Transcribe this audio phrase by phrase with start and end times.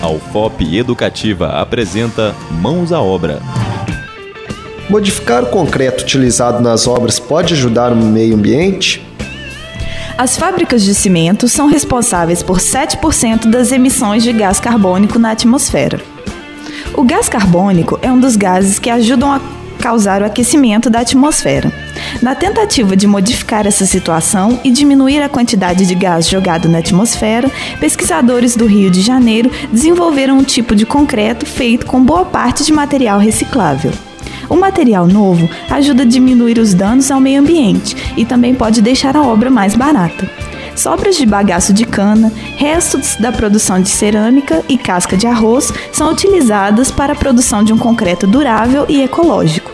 [0.00, 3.42] A UFOP Educativa apresenta Mãos à Obra.
[4.88, 9.04] Modificar o concreto utilizado nas obras pode ajudar o meio ambiente?
[10.16, 16.00] As fábricas de cimento são responsáveis por 7% das emissões de gás carbônico na atmosfera.
[16.94, 19.40] O gás carbônico é um dos gases que ajudam a
[19.78, 21.72] causar o aquecimento da atmosfera.
[22.20, 27.50] Na tentativa de modificar essa situação e diminuir a quantidade de gás jogado na atmosfera,
[27.80, 32.72] pesquisadores do Rio de Janeiro desenvolveram um tipo de concreto feito com boa parte de
[32.72, 33.92] material reciclável.
[34.48, 39.16] O material novo ajuda a diminuir os danos ao meio ambiente e também pode deixar
[39.16, 40.47] a obra mais barata.
[40.78, 46.12] Sobras de bagaço de cana, restos da produção de cerâmica e casca de arroz são
[46.12, 49.72] utilizadas para a produção de um concreto durável e ecológico.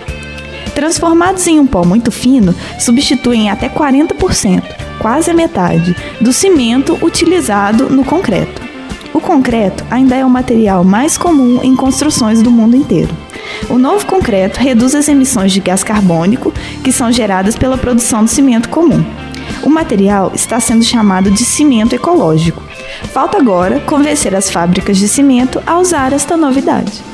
[0.75, 4.63] Transformados em um pó muito fino, substituem até 40%,
[4.99, 8.63] quase a metade, do cimento utilizado no concreto.
[9.13, 13.15] O concreto ainda é o material mais comum em construções do mundo inteiro.
[13.69, 16.51] O novo concreto reduz as emissões de gás carbônico
[16.83, 19.05] que são geradas pela produção do cimento comum.
[19.63, 22.63] O material está sendo chamado de cimento ecológico.
[23.13, 27.14] Falta agora convencer as fábricas de cimento a usar esta novidade.